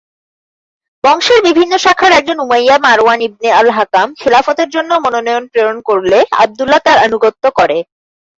[1.03, 6.97] বংশের বিভিন্ন শাখার একজন উমাইয়া মারওয়ান ইবনে আল-হাকাম খিলাফতের জন্য মনোনয়ন প্রেরণ করলে আবদুল্লাহ তাঁর
[6.99, 7.77] আনুগত্য করে।